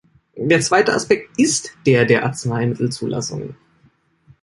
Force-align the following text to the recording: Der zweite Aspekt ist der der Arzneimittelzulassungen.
Der 0.35 0.61
zweite 0.61 0.93
Aspekt 0.93 1.29
ist 1.37 1.77
der 1.85 2.05
der 2.05 2.25
Arzneimittelzulassungen. 2.25 3.55